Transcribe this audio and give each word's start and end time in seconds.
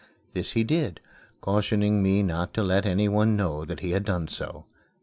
This 0.33 0.53
he 0.53 0.63
did, 0.63 0.99
cautioning 1.41 2.01
me 2.01 2.23
not 2.23 2.55
to 2.55 2.63
let 2.63 2.87
anyone 2.87 3.37
know 3.37 3.65
that 3.65 3.81
he 3.81 3.91
had 3.91 4.03
done 4.03 4.27
so. 4.27 4.65